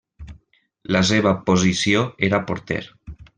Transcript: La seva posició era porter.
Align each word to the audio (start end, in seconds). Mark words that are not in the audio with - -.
La 0.95 1.01
seva 1.09 1.33
posició 1.49 2.03
era 2.29 2.41
porter. 2.49 2.81